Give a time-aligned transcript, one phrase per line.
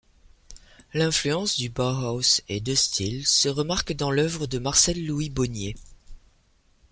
[0.95, 5.75] L'influence du Bauhaus et De Stijl se remarquent dans l'œuvre de Marcel-Louis Baugniet.